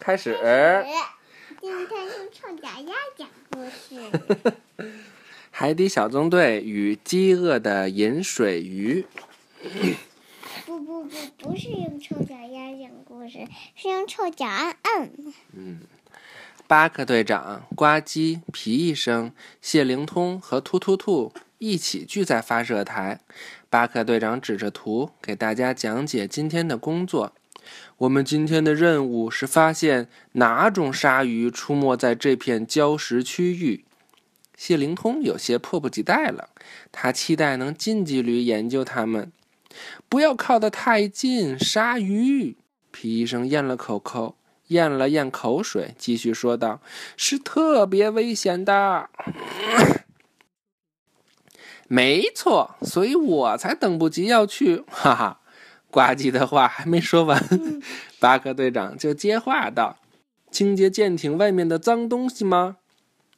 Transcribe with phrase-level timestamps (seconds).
[0.00, 0.34] 开始。
[1.60, 4.90] 今天用臭脚丫讲故事。
[5.52, 9.04] 海底小纵队与饥饿的饮水鱼。
[10.64, 11.10] 不不不，
[11.50, 15.10] 不是用臭脚丫讲故事，是用臭脚按按。
[15.52, 15.80] 嗯，
[16.66, 23.20] 巴克队长、呱唧、皮医生、谢灵通和突突兔一起聚在发射台。
[23.68, 27.34] 巴克队长指着图给大家讲解今天的工作。
[27.98, 33.84] 我们今天的任务是发现哪种鲨鱼出没在这片礁石区域。
[34.56, 36.50] 谢灵通有些迫不及待了，
[36.92, 39.32] 他期待能近距离研究它们。
[40.08, 42.56] 不要靠得太近，鲨鱼。
[42.90, 46.82] 皮医生咽了口口，咽了咽口水，继续说道
[47.16, 49.08] ：“是特别危险的。”
[51.88, 54.84] 没错，所以我才等不及要去。
[54.88, 55.39] 哈哈。
[55.90, 57.42] 呱唧的话还没说完，
[58.20, 59.98] 巴克队长就接话道
[60.50, 62.76] ：“清洁舰艇外面的脏东西吗？”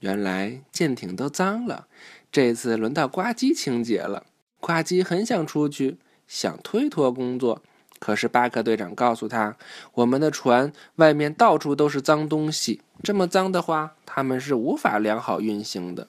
[0.00, 1.86] 原来舰艇都脏了，
[2.30, 4.26] 这次轮到呱唧清洁了。
[4.60, 7.62] 呱唧很想出去，想推脱工作，
[7.98, 9.56] 可是巴克队长告诉他
[9.94, 16.08] ：“我们的船外面到处都是脏东西，这么脏的话，他们是无法良好运行的。”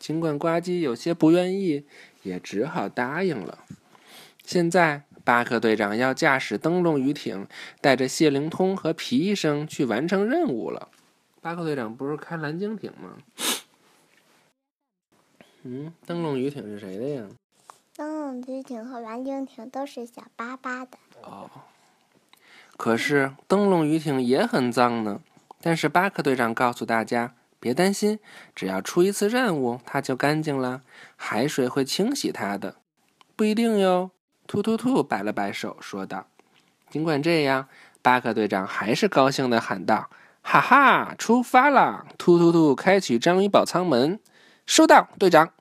[0.00, 1.84] 尽管呱唧有些不愿意，
[2.22, 3.58] 也只好答应了。
[4.42, 5.02] 现在。
[5.24, 7.48] 巴克队长要驾驶灯笼鱼艇，
[7.80, 10.90] 带着谢灵通和皮医生去完成任务了。
[11.40, 13.16] 巴克队长不是开蓝鲸艇吗？
[15.62, 17.26] 嗯，灯笼鱼艇是谁的呀？
[17.96, 20.98] 灯笼鱼艇和蓝鲸艇都是小巴巴的。
[21.22, 21.50] 哦。
[22.76, 25.22] 可是灯笼鱼艇也很脏呢。
[25.62, 28.18] 但是巴克队长告诉大家，别担心，
[28.54, 30.82] 只要出一次任务，它就干净了。
[31.16, 32.76] 海水会清洗它的。
[33.34, 34.10] 不一定哟。
[34.46, 36.26] 突突突摆了摆手，说道
[36.90, 37.68] ：“尽管这样，
[38.02, 40.10] 巴克队长还是高兴地喊道
[40.42, 44.20] ：‘哈哈，出发了！’突突突，开启章鱼宝舱门。
[44.66, 45.52] 收到，队长。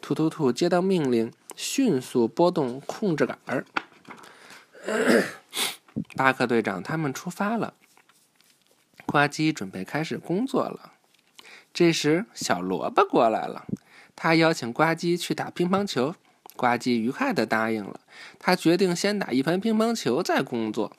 [0.00, 3.64] 突突突接到命令，迅速拨动控制杆儿。
[6.16, 7.74] 巴克队长他们出发了。
[9.06, 10.92] 呱唧准备开始工作了。
[11.72, 13.66] 这时，小萝卜过来了，
[14.16, 16.14] 他邀请呱唧去打乒乓球。
[16.56, 18.00] 呱唧愉快地答应了。
[18.38, 20.96] 他决定先打一盘乒乓球再工作。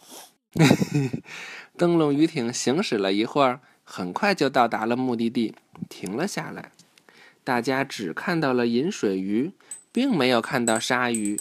[1.75, 5.55] 灯笼鱼艇行驶了一会儿，很快就到达了目的地，
[5.89, 6.71] 停了下来。
[7.43, 9.51] 大家只看到了饮水鱼，
[9.91, 11.39] 并没有看到鲨鱼。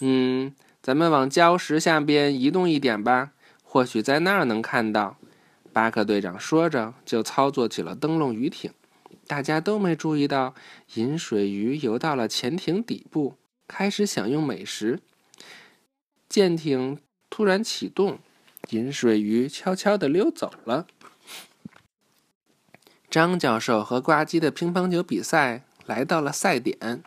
[0.00, 3.30] 嗯，咱们往礁石下边移动一点吧，
[3.62, 5.16] 或许在那儿能看到。
[5.72, 8.72] 巴克队长说着，就操作起了灯笼鱼艇。
[9.32, 10.54] 大家都没注意到，
[10.96, 15.00] 饮水鱼游到了潜艇底部，开始享用美食。
[16.28, 16.98] 舰艇
[17.30, 18.18] 突然启动，
[18.68, 20.86] 饮水鱼悄悄地溜走了。
[23.08, 27.02] 张教授和呱唧的乒乓球比赛来到了赛点。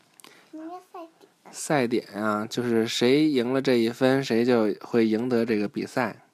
[1.52, 6.26] 赛点啊，就是谁赢了这一分，谁就会赢得这个比赛，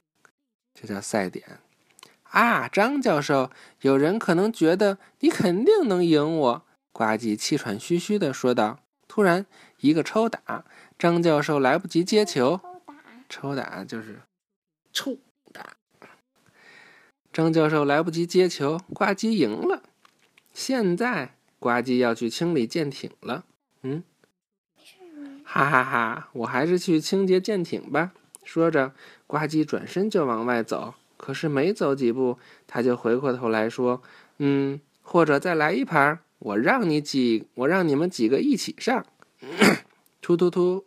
[0.74, 1.60] 这叫赛点。
[2.32, 6.66] 啊，张教授，有人可能觉得你肯定能赢我。
[6.94, 8.80] 呱唧气喘吁吁地说道。
[9.08, 9.46] 突然，
[9.82, 10.64] 一个抽打，
[10.98, 12.62] 张教授来不及接球。
[13.28, 14.22] 抽打就是
[14.94, 15.18] 抽
[15.52, 15.76] 打。
[17.34, 19.84] 张教授来不及接球，呱唧赢了。
[20.54, 23.44] 现在，呱唧要去清理舰艇了。
[23.82, 24.04] 嗯，
[25.44, 28.14] 哈哈哈，我还是去清洁舰艇吧。
[28.46, 28.94] 说着，
[29.28, 30.94] 呱唧转身就往外走。
[31.22, 34.02] 可是没走几步，他就回过头来说
[34.40, 39.06] ：“嗯，或者再来一盘，我让你几，我让你们几个一起上。
[40.20, 40.84] ”突突突，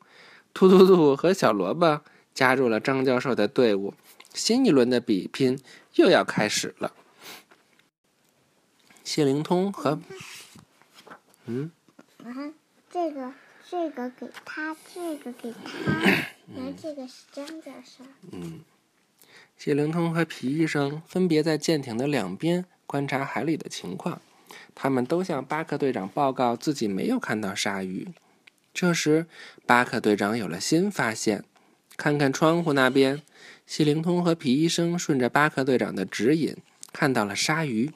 [0.52, 2.02] 突突突和小萝卜
[2.34, 3.94] 加入了张教授的队伍，
[4.34, 5.56] 新一轮的比拼
[5.94, 6.92] 又要开始了。
[9.04, 10.00] 谢灵通和
[11.46, 11.70] 嗯，
[12.24, 12.26] 啊，
[12.90, 13.32] 这个
[13.70, 16.00] 这个给他，这个给他，
[16.56, 18.02] 然后这个是张教授。
[18.32, 18.64] 嗯。
[19.56, 24.20] 谢灵通和皮医生分别在舰艇的两边观察海里的情况，
[24.74, 28.08] 他们都向巴克队长报告自己没有看到鲨鱼。
[28.74, 29.26] 这时，
[29.64, 31.44] 巴克队长有了新发现，
[31.96, 33.22] 看看窗户那边，
[33.66, 36.56] 谢灵通和皮医生顺着巴克队长的指引
[36.92, 37.92] 看到了鲨鱼。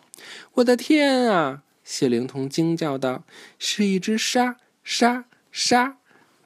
[0.55, 1.62] 我的天啊！
[1.85, 3.25] 谢灵通惊叫道
[3.59, 5.98] ：“是一只鲨鲨鲨！”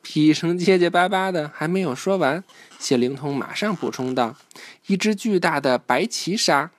[0.03, 2.43] 皮医生结结巴巴的还没有说完。
[2.79, 4.37] 谢灵通马上补充道
[4.89, 6.71] ：“一只巨大的白鳍鲨，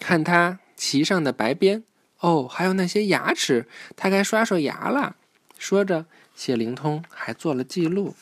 [0.00, 1.84] 看它鳍上的白边，
[2.20, 5.16] 哦，还有那些牙齿，它该刷刷牙了。”
[5.58, 8.14] 说着，谢灵通还做了记录。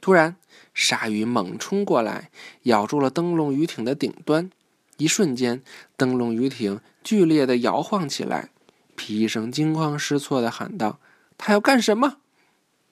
[0.00, 0.36] 突然，
[0.72, 2.30] 鲨鱼猛冲过来，
[2.62, 4.50] 咬住了灯笼鱼艇的顶端。
[4.96, 5.62] 一瞬间，
[5.96, 8.50] 灯笼鱼艇剧烈的摇晃起来。
[8.94, 10.98] 皮医生惊慌失措的喊道
[11.38, 12.18] ：“他要干什么？”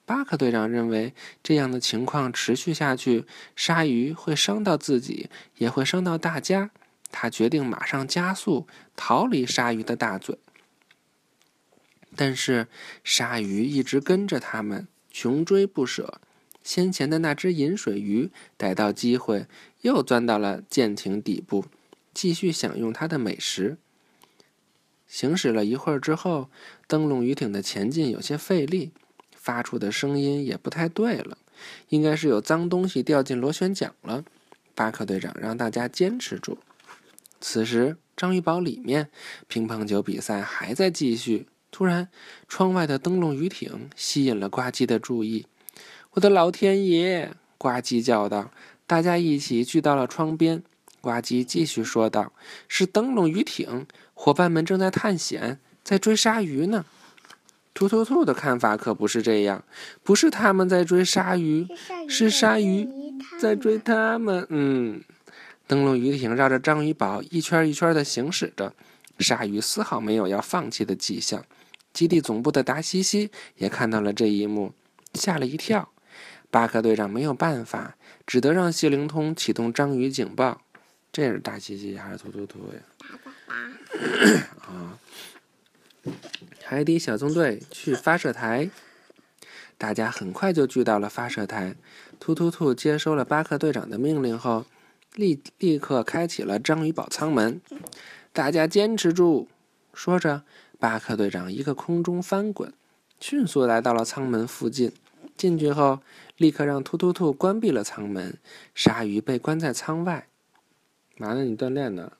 [0.05, 3.25] 巴克队长认为，这样的情况持续下去，
[3.55, 6.71] 鲨鱼会伤到自己，也会伤到大家。
[7.09, 10.37] 他决定马上加速逃离鲨鱼的大嘴。
[12.15, 12.67] 但是，
[13.03, 16.19] 鲨鱼一直跟着他们，穷追不舍。
[16.63, 19.47] 先前的那只银水鱼逮到机会，
[19.81, 21.65] 又钻到了舰艇底部，
[22.13, 23.77] 继续享用它的美食。
[25.13, 26.49] 行驶了一会儿之后，
[26.87, 28.91] 灯笼鱼艇的前进有些费力。
[29.35, 31.37] 发出的声音也不太对了，
[31.89, 34.23] 应该是有脏东西掉进螺旋桨了。
[34.73, 36.57] 巴克队长让大家坚持住。
[37.39, 39.09] 此时，章鱼堡里面
[39.47, 41.45] 乒乓球比赛还在继续。
[41.69, 42.09] 突然，
[42.47, 45.45] 窗外的灯笼鱼艇吸引了呱唧的注意。
[46.13, 48.49] “我的老天爷！”呱唧叫道。
[48.87, 50.63] 大家一起聚到了窗边。
[51.01, 52.31] 呱唧继续说道
[52.69, 56.85] ：“是灯笼鱼艇，伙伴们正在探险，在追鲨鱼呢。”
[57.73, 59.63] 突突兔的看法可不是这样，
[60.03, 61.67] 不是他们在追鲨鱼，
[62.07, 62.87] 是鲨鱼
[63.39, 64.45] 在追他们。
[64.49, 65.01] 嗯，
[65.65, 68.75] 灯笼鱼艇绕着章鱼堡一圈一圈的行驶着，
[69.17, 71.43] 鲨鱼丝毫没有要放弃的迹象。
[71.91, 74.73] 基地总部的达西西也看到了这一幕，
[75.15, 75.89] 吓了一跳。
[76.51, 77.95] 巴克队长没有办法，
[78.27, 80.61] 只得让谢灵通启动章鱼警报。
[81.11, 82.79] 这是达西西还是突突兔呀？
[83.53, 84.99] 啊。
[86.65, 88.69] 海底小纵队去发射台，
[89.77, 91.75] 大家很快就聚到了发射台。
[92.19, 94.65] 突突兔接收了巴克队长的命令后，
[95.13, 97.61] 立立刻开启了章鱼堡舱门。
[98.31, 99.47] 大家坚持住！
[99.93, 100.43] 说着，
[100.79, 102.73] 巴克队长一个空中翻滚，
[103.19, 104.91] 迅速来到了舱门附近。
[105.37, 105.99] 进去后，
[106.37, 108.37] 立刻让突突兔关闭了舱门。
[108.73, 110.27] 鲨鱼被关在舱外。
[111.17, 111.43] 嘛呢？
[111.43, 112.13] 你锻炼呢？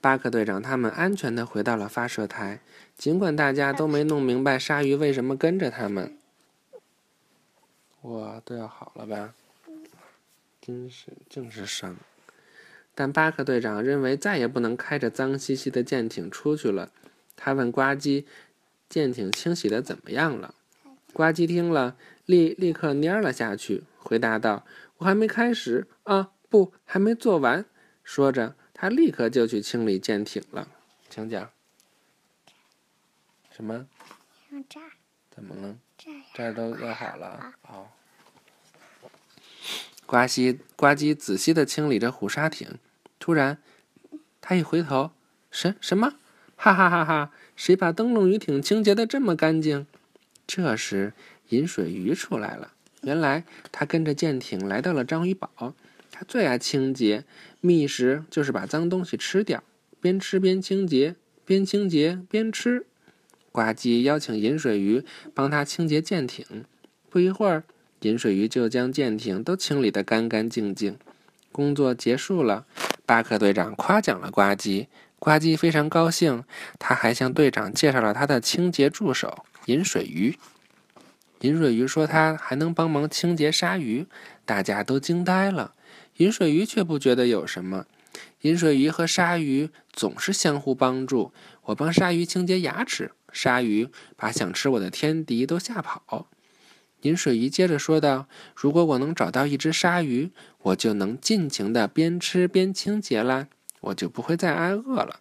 [0.00, 2.60] 巴克队长他们安全的回到了发射台，
[2.96, 6.16] 尽管大家都没弄明白鲨鱼为什么跟着他们。
[8.02, 9.34] 哇，都要好了吧？
[10.60, 11.96] 真是净是伤。
[12.94, 16.90] 但巴克队长认为再也不能开着脏兮兮的舰艇出去了。
[17.36, 18.24] 他问呱唧
[18.88, 20.54] ：“舰艇清洗的怎么样了？”
[21.12, 24.64] 呱唧听了，立立刻蔫了下去，回答道
[24.98, 27.64] ：“我还没开始啊，不，还没做完。”
[28.04, 28.54] 说着。
[28.80, 30.68] 他立刻就去清理舰艇了，
[31.10, 31.50] 请讲。
[33.50, 33.88] 什么？
[34.68, 34.92] 这儿。
[35.34, 35.76] 怎么了？
[35.96, 36.22] 这儿。
[36.32, 37.52] 这都做好了。
[37.62, 37.92] 好。
[40.06, 42.78] 呱唧呱唧仔细的清理着虎鲨艇，
[43.18, 43.58] 突然，
[44.40, 45.10] 他一回头，
[45.50, 46.14] 什什么？
[46.54, 47.32] 哈哈哈哈！
[47.56, 49.88] 谁把灯笼鱼艇清洁的这么干净？
[50.46, 51.14] 这时，
[51.48, 52.74] 饮水鱼出来了。
[53.02, 53.42] 原来，
[53.72, 55.74] 他跟着舰艇来到了章鱼堡。
[56.18, 57.22] 他最爱清洁，
[57.60, 59.62] 觅食就是把脏东西吃掉，
[60.00, 62.86] 边吃边清洁，边清洁边吃。
[63.52, 66.64] 呱唧邀请饮水鱼帮他清洁舰艇，
[67.08, 67.62] 不一会儿，
[68.00, 70.98] 饮水鱼就将舰艇都清理得干干净净。
[71.52, 72.66] 工作结束了，
[73.06, 74.88] 巴克队长夸奖了呱唧，
[75.20, 76.42] 呱唧非常高兴。
[76.80, 80.36] 他还向队长介绍了他的清洁助手饮水鱼。
[81.42, 84.08] 饮水鱼说他还能帮忙清洁鲨鱼，
[84.44, 85.74] 大家都惊呆了。
[86.18, 87.86] 饮水鱼却不觉得有什么。
[88.42, 91.32] 饮水鱼和鲨鱼总是相互帮助。
[91.64, 96.28] 我帮鲨鱼清洁牙齿，鲨鱼把想吃我的天敌都吓跑。
[97.02, 100.30] 饮水鱼接着说道：“如果我能找到一只鲨鱼，
[100.62, 103.46] 我就能尽情的边吃边清洁啦，
[103.80, 105.18] 我就不会再挨饿了。”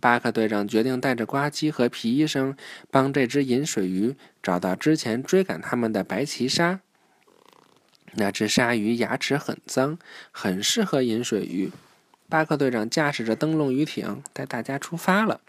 [0.00, 2.56] 巴克队长决定带着呱唧和皮医生
[2.90, 6.80] 帮这只饮水鱼找到之前追赶他们的白鳍鲨。
[8.16, 9.98] 那只鲨鱼牙齿很脏，
[10.30, 11.70] 很适合饮水鱼。
[12.28, 15.40] 巴克队长驾驶着灯笼鱼艇带大家出发了。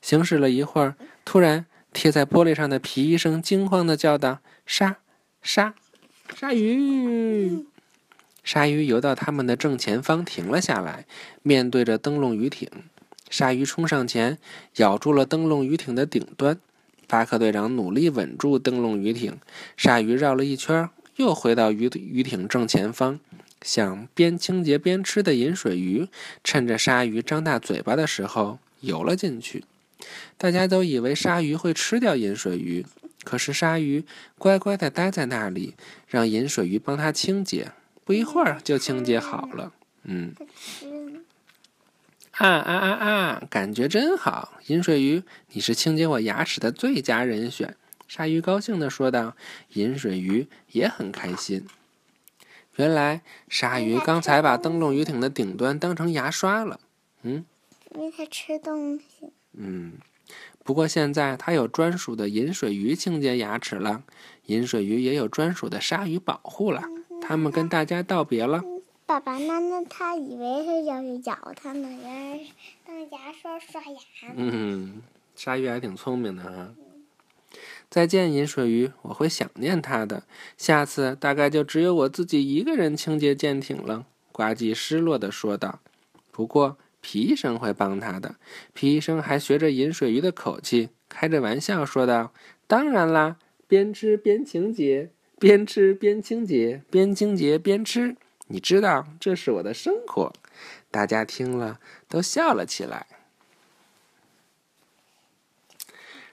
[0.00, 0.94] 行驶了一会儿，
[1.24, 4.98] 突然贴在玻璃上的皮医生惊慌地叫道：“鲨，
[5.42, 5.74] 鲨，
[6.36, 7.64] 鲨鱼！”
[8.44, 11.06] 鲨鱼游到他们的正前方，停了下来，
[11.42, 12.68] 面对着灯笼鱼艇。
[13.30, 14.38] 鲨鱼冲上前，
[14.76, 16.58] 咬住了灯笼鱼艇的顶端。
[17.08, 19.38] 巴克队长努力稳住灯笼鱼艇，
[19.76, 20.88] 鲨鱼绕了一圈。
[21.16, 23.20] 又回到鱼鱼艇正前方，
[23.62, 26.08] 想边清洁边吃的饮水鱼，
[26.42, 29.64] 趁着鲨鱼张大嘴巴的时候游了进去。
[30.36, 32.84] 大家都以为鲨鱼会吃掉饮水鱼，
[33.22, 34.04] 可是鲨鱼
[34.36, 35.74] 乖乖地待在那里，
[36.08, 37.72] 让饮水鱼帮它清洁。
[38.04, 39.72] 不一会儿就清洁好了。
[40.02, 40.34] 嗯，
[42.32, 43.42] 啊啊啊啊！
[43.48, 47.74] 感觉真好，饮水鱼，你是清洁我牙齿的最佳人选。
[48.14, 49.34] 鲨鱼高兴地说道。
[49.72, 51.66] 饮水鱼也很开心。
[52.76, 56.78] 原来鲨鱼刚才把灯笼鱼艇的顶端当成牙刷了。
[57.22, 57.44] 嗯，
[57.92, 59.32] 因为它吃东西。
[59.54, 59.94] 嗯，
[60.62, 64.04] 不过现在它有专属的饮水鱼清洁牙齿了，
[64.46, 66.84] 饮水鱼也有专属的鲨鱼保护了。
[67.20, 68.62] 它们跟大家道别了。
[69.06, 72.50] 爸爸，那那他以为是要咬它呢，原来是
[72.86, 73.98] 当牙刷刷牙
[74.36, 75.02] 嗯，
[75.34, 76.72] 鲨鱼还挺聪明的哈。
[77.90, 80.24] 再见，饮水鱼，我会想念它的。
[80.58, 84.06] 下次大概就只有我自己一个人清洁舰艇了。
[84.32, 85.78] 呱唧失落地说道。
[86.32, 88.34] 不过皮医生会帮他的。
[88.72, 92.32] 皮医生还学着饮水鱼的口气，开着玩笑说道
[92.66, 93.36] ：“当然啦，
[93.68, 98.16] 边吃边清洁，边吃边清洁，边清洁边吃。
[98.48, 100.32] 你知道，这是我的生活。”
[100.90, 103.06] 大家听了都笑了起来。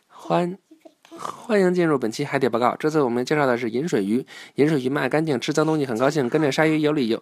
[0.07, 0.57] 欢。
[1.19, 2.75] 欢迎进入本期海底报告。
[2.77, 4.25] 这次我们介绍的是饮水鱼。
[4.55, 7.21] 饮水鱼们爱干净，吃脏东西很高兴，跟着鲨鱼有理由。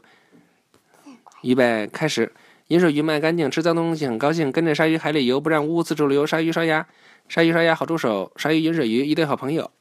[1.42, 2.32] 预备开始。
[2.68, 6.26] 饮水鱼们爱干净，吃脏东西很高兴，跟着鲨鱼海里游，不让污物四处流。
[6.26, 6.86] 鲨鱼刷牙，
[7.28, 8.32] 鲨鱼刷牙好助手。
[8.36, 9.72] 鲨鱼饮水鱼一对好朋友。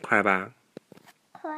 [0.00, 0.50] 快吧。
[1.32, 1.50] 快。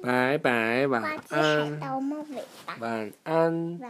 [0.00, 0.86] 拜拜。
[0.86, 1.80] 晚安。
[1.80, 2.78] 晚安。
[2.78, 3.80] 晚安。